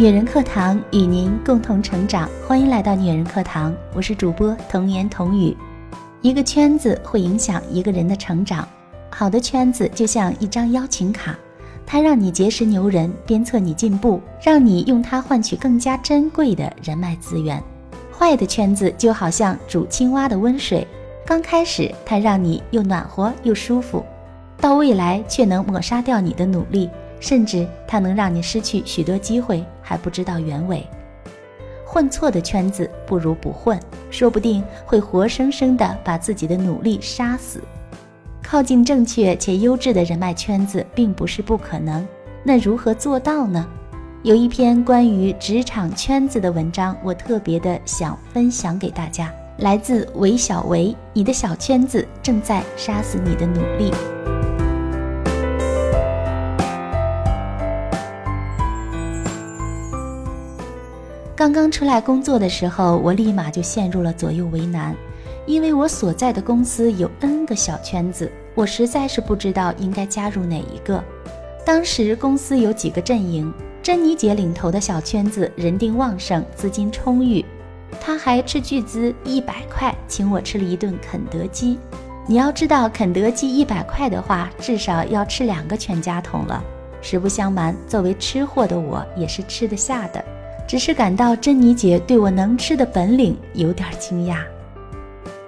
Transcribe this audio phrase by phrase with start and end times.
[0.00, 5.54] 女人课堂与您共同成长，欢迎来到女人课堂，我是主播童言童语。
[6.22, 8.66] 一个圈子会影响一个人的成长，
[9.10, 11.38] 好的圈子就像一张邀请卡，
[11.84, 17.62] 它让你结识牛人，鞭策你进步，让你用它换取更加珍贵的人脉资源。
[18.10, 20.86] 坏的圈子就好像煮青蛙的温水，
[21.26, 24.02] 刚开始它让你又暖和又舒服，
[24.56, 26.88] 到未来却能抹杀掉你的努力。
[27.20, 30.84] 甚至它能让你失去许多机会，还不知道原委。
[31.84, 33.78] 混错的圈子不如不混，
[34.10, 37.60] 说不定会活生生的把自己的努力杀死。
[38.42, 42.06] 靠近正确且优质的人脉圈子并不是不可能，
[42.42, 43.66] 那如何做到呢？
[44.22, 50.94] 有一篇关于职场圈子的文章，我特别的想分享给大家，来自韦小维。
[51.12, 53.90] 你的小圈子正在杀死你的努力。
[61.40, 64.94] 刚刚出来工作的时候，我立马就陷入了左右为难，
[65.46, 71.02] 因为我所在的公司有 N 个小圈子，我实在是不知道应该加入哪一个。
[71.64, 73.50] 当时公司有几个阵营，
[73.82, 77.42] 珍妮姐领头的小圈子人丁旺盛，资金充裕，
[77.98, 81.78] 她还斥巨资一百块请我吃了一顿肯德基。
[82.26, 86.62] 你要知道，肯德基一百块的话，至少要吃两个全家桶了。
[87.00, 90.22] 实不相瞒，作为吃货的我，也是吃得下的。
[90.70, 94.36] 只是感到珍妮姐对我能吃的本领有点惊讶。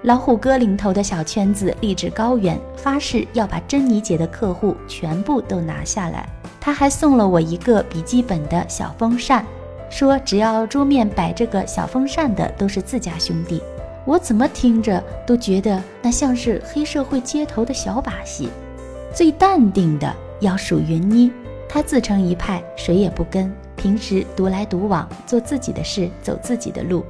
[0.02, 6.28] 老虎哥领头的小圈子立志高远，发誓要把珍妮姐的客户全部都拿下来。
[6.60, 9.46] 他还送了我一个笔记本的小风扇，
[9.88, 13.62] 说只要桌面摆这个小风扇的都是自家兄弟。
[14.04, 18.48] 我怎么听着都觉得那像是黑社会街头的小把戏。
[19.14, 21.30] 最淡定的要数云妮，
[21.68, 23.54] 她自成一派，谁也不跟。
[23.82, 27.04] 平时独来独往，做自己的事，走自己的路。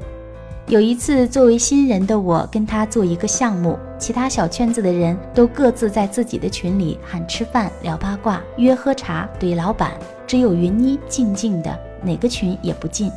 [0.68, 9.92] 有一次，作为新人的我跟他做一个项目，其他小圈子的人都各自在自己的群里喊吃饭、聊八卦、约喝茶、怼老板，
[10.26, 13.12] 只有云妮静静的，哪个群也不进。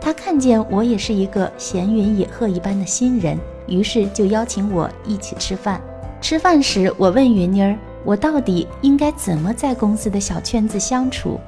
[0.00, 5.80] 他看见我也是一个闲云野鹤一般的新人，于是就邀请我一起吃饭。
[6.20, 11.38] 吃饭时，我问云妮儿，我到底应该怎么在公司的小圈子相处？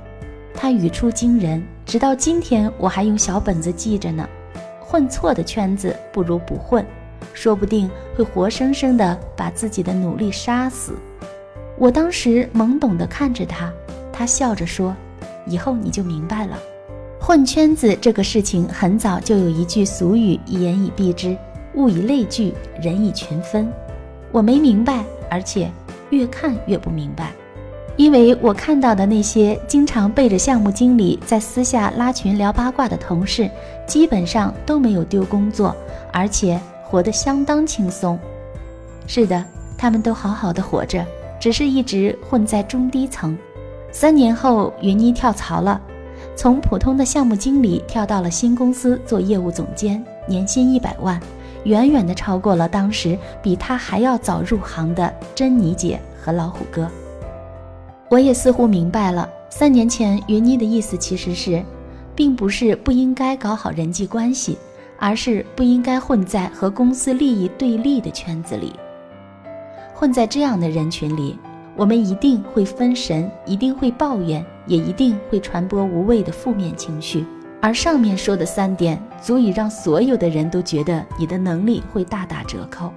[0.57, 4.27] 他语出惊人，直到今天我还用小本子记着呢。
[4.81, 6.85] 混错的圈子不如不混，
[7.35, 10.95] 说不定会活生生的把自己的努力杀死。
[11.77, 13.71] 我当时懵懂的看着他，
[14.13, 14.97] 他笑着说
[15.47, 16.59] ：“以后你就明白了。
[17.21, 21.37] 混圈子这个事情，很早就有一句俗语一言以蔽之：
[21.75, 23.71] 物以类聚，人以群分。
[24.33, 25.71] 我没明白，而且
[26.11, 27.33] 越看越不明白。”
[27.97, 33.51] 因为我看到的那些经常背着项目经理在私下拉群聊八卦的同事，
[33.87, 35.75] 基本上都没有丢工作，
[36.13, 38.19] 而且活得相当轻松。
[39.07, 39.43] 是的，
[39.79, 41.05] 他们都好好的活着，
[41.41, 43.37] 只是一直混在中低层。
[43.91, 45.81] 三年后，云妮跳槽了，
[46.37, 51.19] 从普通的项目经理跳到了新公司做业务总监，年薪一百万，
[51.65, 56.91] 远远的超过了当时比他还要早入行的珍妮姐和老虎哥。
[58.09, 61.63] 我也似乎明白了，三年前云妮的意思其实是，
[62.15, 64.57] 并不是不应该搞好人际关系，
[64.99, 68.73] 而是不应该混在和公司利益对立的圈子里。
[69.93, 71.37] 混在这样的人群里，
[71.75, 77.25] 我们一定会分神，一定会抱怨，也一定会传播无谓的负面情绪。
[77.61, 82.93] 而上面说的三点，足以让所有的人都觉得你的能力会大打折扣。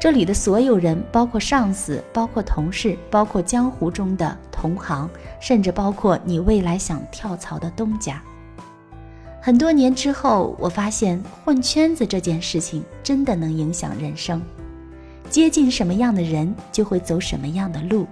[0.00, 5.06] 这里的所有人，包括上司，包括同事，包括江湖中的同行，
[5.38, 8.22] 甚至包括你未来想跳槽的东家。
[9.42, 14.40] 很多年之后，我发现混圈子这件事情真的能影响人生。
[15.28, 18.06] 接近什么样的人，就会走什么样的路。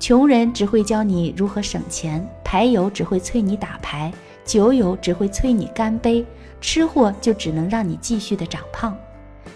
[0.00, 4.10] 穷人只会教你如何省钱，牌友只会催你打牌，
[4.42, 6.24] 酒友只会催你干杯，
[6.62, 8.96] 吃货就只能让你继续的长胖。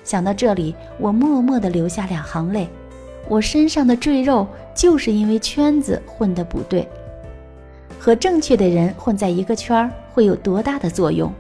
[0.04, 2.68] 想到这里，我默默地流下两行泪。
[3.28, 6.88] 我身上的赘肉，就是因为圈子混得不对。
[7.98, 11.32] 和正确的人混在一个圈儿，会有多大的作用？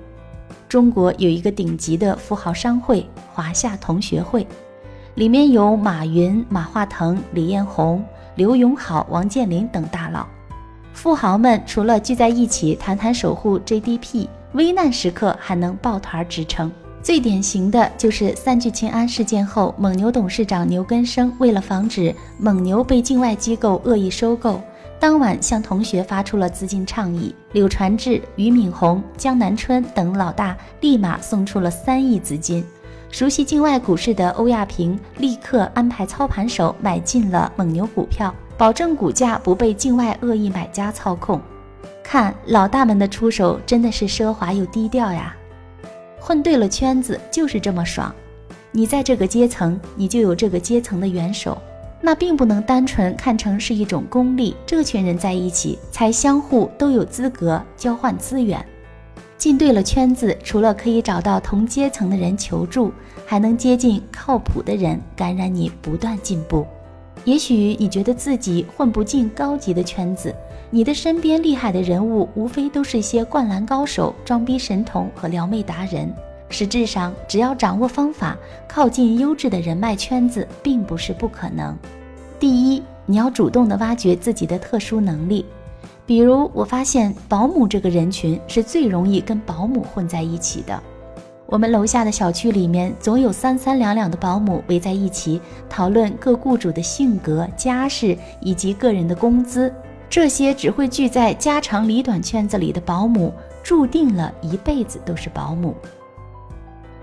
[0.68, 3.04] 中国有一个顶级的富豪商会——
[3.34, 4.46] 华夏同学会，
[5.16, 8.02] 里面有马云、马化腾、李彦宏、
[8.36, 10.26] 刘永好、王健林等大佬。
[10.94, 16.70] 富豪们除了聚在一起谈谈守护 GDP，危难时刻还能抱团支撑。
[17.02, 24.60] 最典型的就是三聚氰胺事件后，蒙牛董事长牛根生为了防止蒙牛被境外机构恶意收购，
[25.00, 32.64] 当晚向同学发出了资金倡议，柳传志、俞敏洪、江南春等老大立马送出了三亿资金。
[33.10, 41.40] 熟悉境外股市的欧亚平立刻安排操盘手买进了蒙牛股票，保证股价不被境外恶意买家操控。
[42.04, 45.34] 看老大们的出手，真的是奢华又低调呀！
[46.24, 48.14] 混对了圈子就是这么爽。
[48.70, 51.60] 你在这个阶层，你就有这个阶层的元首，
[52.00, 54.54] 那并不能单纯看成是一种功利。
[54.64, 58.64] 这群人在一起，才相互都有资格交换资源。
[59.36, 62.92] 进对了圈子，除了可以找到同阶层的人求助，
[63.26, 66.64] 还能接近靠谱的人，感染你不断进步。
[67.24, 70.32] 也许你觉得自己混不进高级的圈子，
[70.74, 76.10] 你的身边厉害的人物无非都是一些灌篮高手、装逼神童和撩妹达人。
[76.48, 78.34] 实质上，只要掌握方法，
[78.66, 81.76] 靠近优质的人脉圈子，并不是不可能。
[82.40, 85.44] 第一，你要主动的挖掘自己的特殊能力。
[86.06, 90.82] 比如，我发现保姆这个人群是最容易跟保姆混在一起的。
[91.44, 95.38] 我们楼下的小区里面，总有三三两两的保姆围在一起
[95.68, 99.70] 讨论各雇主的性格、家世以及个人的工资。
[100.12, 103.32] 这些只会聚在家长里短圈子里的保姆，
[103.62, 105.74] 注定了一辈子都是保姆。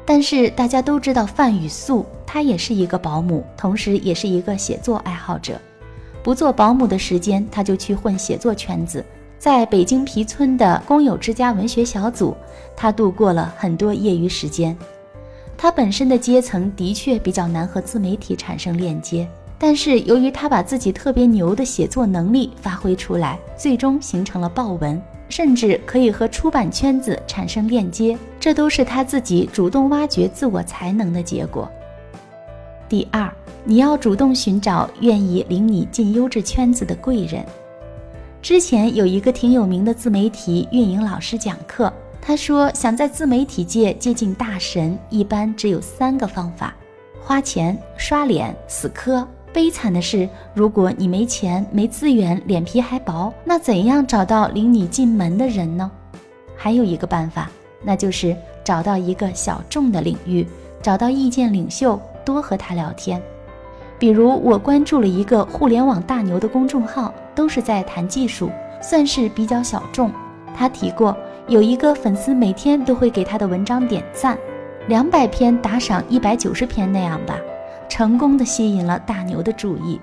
[0.06, 5.60] 但是大家都知道范雨素，她也是一个保姆，同时也是一个写作爱好者。
[6.22, 9.04] 不做保姆的时间，他就去混写作圈子。
[9.40, 12.38] 在北京皮村的工友之家文学小组，
[12.76, 14.78] 他度过了很多业余时间。
[15.58, 19.28] 他本身的阶层的确比较难和自媒体产生链接，
[19.60, 28.18] 但是由于他把自己特别牛的写作能力发挥出来，最终形成了爆文，甚至可以和出版圈子产生链接。
[28.40, 31.70] 这都是他自己主动挖掘自我才能的结果。
[32.88, 33.32] 第二。
[33.66, 37.46] 你要主动寻找愿意领你进优质圈子的贵人。
[38.42, 41.92] 之前有一个挺有名的自媒体运营老师讲课，
[42.22, 46.74] 他说想在自媒体界接近大神，一般只有三个方法：
[47.22, 49.28] 花钱、刷脸、死磕。
[49.52, 55.90] 悲惨的是，如果你没钱、没资源、脸皮还薄，那怎样找到领你进门的人呢？
[56.56, 57.50] 还有一个办法，
[57.84, 60.46] 那就是找到一个小众的领域，
[60.82, 63.22] 找到意见领袖，多和他聊天。
[63.98, 70.12] 比如我关注了一个互联网大牛的公众号，都是在谈技术，算是比较小众。
[70.56, 71.18] 他提过
[71.48, 74.38] 有一个粉丝每天都会给他的文章点赞，
[74.88, 77.36] 两百篇打赏一百九十篇那样吧，
[77.90, 80.00] 成功的吸引了大牛的注意。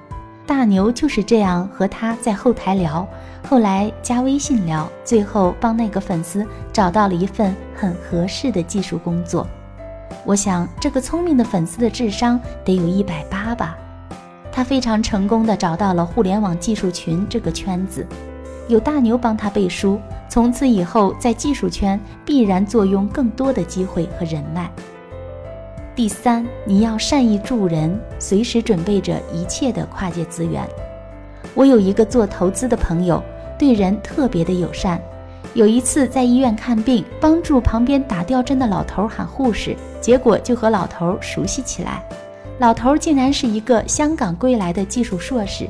[0.46, 3.08] 大牛就是这样和他在后台聊，
[3.48, 9.46] 后来加微信聊，最后帮那个粉丝找到了一份很合适的技术工作。
[10.24, 13.76] 我想这个聪明的粉丝的智商得有一百八吧。
[14.52, 18.06] 他非常成功地找到了互联网技术群这个圈子，
[18.68, 24.70] 有大牛帮他背书，从此以后在技术圈必然坐拥更多的机会和人脉。
[25.96, 30.62] 第三，你要善意助人，随时准备着一切的跨界资源。
[31.54, 33.22] 我有一个做投资的朋友，
[33.58, 35.00] 对人特别的友善。
[35.54, 42.06] 有一次在医院看病，帮助旁边打吊针的老头喊护士，结果就和老头熟悉起来。
[42.58, 45.66] 老头竟然是一个香港归来的技术硕士，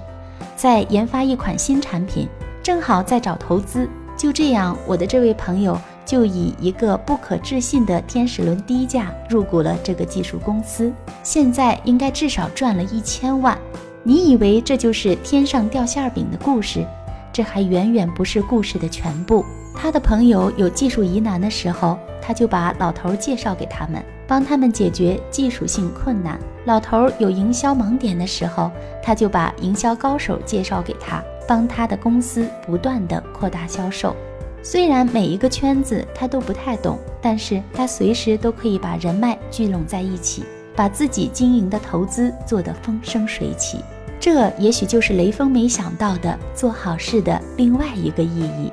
[0.57, 2.29] 在研发一款新产品，
[2.65, 3.89] 正好在找投资。
[4.17, 10.91] 就这样，我的这位朋友就以一个不可置信的天使轮低价入股了这个技术公司，
[11.23, 13.59] 现在应该至少赚了一千万。
[14.05, 16.87] 你以为这就是天上掉馅饼的故事？
[17.33, 19.45] 这还远远不是故事的全部。
[19.75, 26.39] 他的朋友有技术疑难的时候，他就把老头介绍给他们，帮他们解决技术性困难。
[26.65, 28.71] 老头有营销盲点的时候，
[29.03, 34.17] 他就把营销高手介绍给他，帮他的公司不断的扩大销售。
[34.63, 40.45] 虽然每一个圈子他都不太懂，但是他随时都可以把人脉聚拢在一起，
[40.75, 43.81] 把自己经营的投资做得风生水起。
[44.19, 48.73] 这也许就是雷锋没想到的做好事的另外一个意义。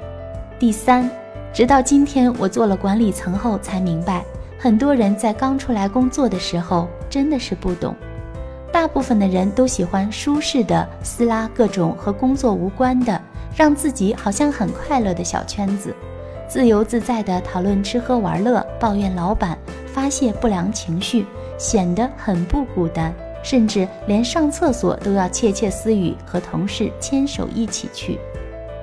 [0.57, 1.07] 第三，
[1.53, 4.23] 直到今天我做了管理层后才明白。
[4.57, 7.93] 很多人在刚出来工作的时候真的是不懂，
[8.71, 13.21] 大部分的人都喜欢舒适的撕拉各种和工作无关的，
[13.55, 15.95] 让自己好像很快乐的小圈子，
[16.47, 21.25] 自由自在的讨论吃喝玩乐，抱怨老板，发泄不良情绪，
[21.57, 28.19] 显得很不孤单，甚至连上厕所都要窃窃私语，和同事牵手一起去。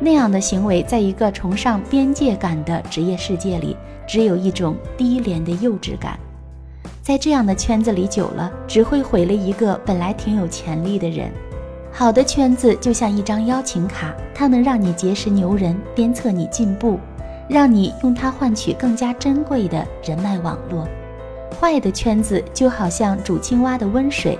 [0.00, 3.76] 那样的行为，在一个崇尚边界感的职业世界里。
[4.08, 6.18] 只有一种低廉的幼稚感，
[7.00, 11.30] 在这样的圈子里久了，只会毁了一个本来挺有潜力的人。
[11.92, 16.98] 好的圈子就像一张邀请卡，它能让你结识牛人，鞭策你进步，
[17.48, 20.88] 让你用它换取更加珍贵的人脉网络。
[21.60, 24.38] 坏的圈子就好像煮青蛙的温水，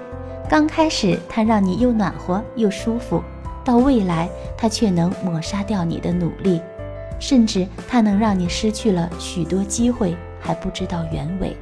[0.49, 3.23] 刚开始它让你又暖和又舒服，
[3.65, 6.63] 到未来它却能抹杀掉你的努力，
[7.19, 11.55] 甚至它能让你失去了许多机会还不知道原委。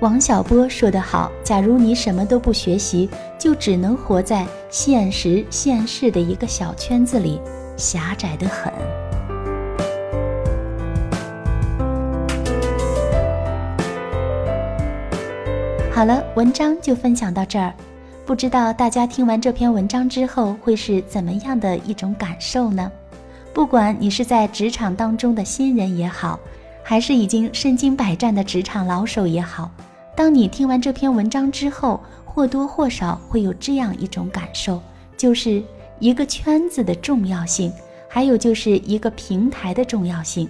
[0.00, 3.08] 王小波说得好：“假如你什么都不学习，
[3.38, 7.40] 就只能活在现实现世的一个小圈子里，
[7.76, 8.72] 狭窄的很。”
[15.90, 17.72] 好了，文章就分享到这儿。
[18.26, 22.90] 不知道大家听完这篇文章之后会是怎么样的一种感受呢？
[23.52, 26.40] 不管你是在职场当中的新人也好，
[26.84, 29.70] 还是已经身经百战的职场老手也好。
[30.14, 34.80] 当你听完这篇文章之后，或多或少会有这样一种感受，
[35.16, 35.62] 就是
[35.98, 37.72] 一个圈子的重要性，
[38.06, 40.48] 还有就是一个平台的重要性。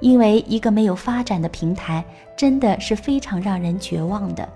[0.00, 2.04] 因为一个没有发展的平台，
[2.36, 4.48] 真的是非常让人绝望的。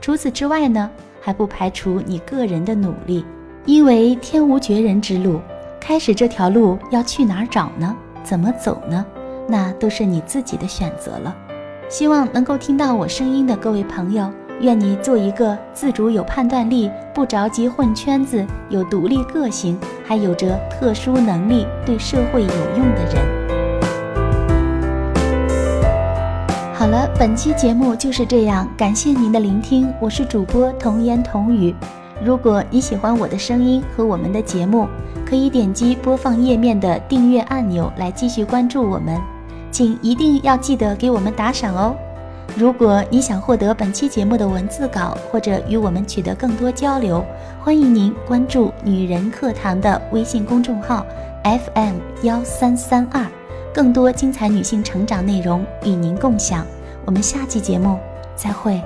[0.00, 3.24] 除此之外呢，还不排除你个人的努力，
[3.66, 5.40] 因为天无绝人之路，
[5.78, 7.94] 开始这条路要去哪儿找呢？
[8.24, 9.06] 怎么走呢？
[9.50, 11.36] 那都是你自己的选择了。
[11.88, 14.30] 希望能够听到我声音的各位朋友，
[14.60, 19.76] 愿你做一个自主、有判断力、不着急混圈子、有独立个性，
[20.06, 23.40] 还有着特殊能力、对社会有用的人。
[26.72, 31.74] 好了，本期节目就是这样，感谢您的聆听，我是主播童言童语。
[32.24, 34.86] 如果你喜欢我的声音和我们的节目，
[35.26, 39.20] 可以点击播放页面的订阅按钮来继续关注我们。
[39.70, 41.94] 请一定要记得给我们打赏哦！
[42.56, 47.24] 如果你想获得本期节目的文字稿，或者与我们取得更多交流，
[47.62, 51.06] 欢迎您关注“女人课堂”的微信公众号
[51.44, 53.24] FM 幺三三二，
[53.72, 56.66] 更多精彩女性成长内容与您共享。
[57.04, 57.98] 我们下期节目
[58.34, 58.82] 再会。